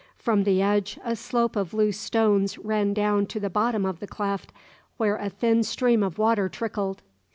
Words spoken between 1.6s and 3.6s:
loose stones ran down to the